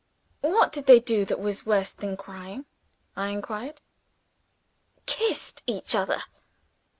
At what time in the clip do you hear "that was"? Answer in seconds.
1.25-1.63